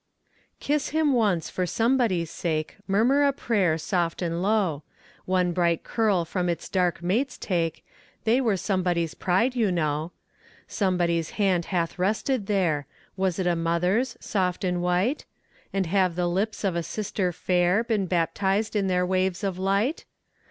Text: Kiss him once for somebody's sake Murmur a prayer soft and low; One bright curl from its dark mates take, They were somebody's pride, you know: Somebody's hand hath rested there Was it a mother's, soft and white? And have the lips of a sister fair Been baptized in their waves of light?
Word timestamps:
Kiss 0.59 0.89
him 0.89 1.13
once 1.13 1.47
for 1.51 1.67
somebody's 1.67 2.31
sake 2.31 2.75
Murmur 2.87 3.21
a 3.21 3.31
prayer 3.31 3.77
soft 3.77 4.23
and 4.23 4.41
low; 4.41 4.81
One 5.25 5.51
bright 5.51 5.83
curl 5.83 6.25
from 6.25 6.49
its 6.49 6.69
dark 6.69 7.03
mates 7.03 7.37
take, 7.37 7.85
They 8.23 8.41
were 8.41 8.57
somebody's 8.57 9.13
pride, 9.13 9.55
you 9.55 9.71
know: 9.71 10.11
Somebody's 10.67 11.29
hand 11.37 11.65
hath 11.65 11.99
rested 11.99 12.47
there 12.47 12.87
Was 13.15 13.37
it 13.37 13.45
a 13.45 13.55
mother's, 13.55 14.17
soft 14.19 14.63
and 14.63 14.81
white? 14.81 15.25
And 15.71 15.85
have 15.85 16.15
the 16.15 16.27
lips 16.27 16.63
of 16.63 16.75
a 16.75 16.81
sister 16.81 17.31
fair 17.31 17.83
Been 17.83 18.07
baptized 18.07 18.75
in 18.75 18.87
their 18.87 19.05
waves 19.05 19.43
of 19.43 19.59
light? 19.59 20.05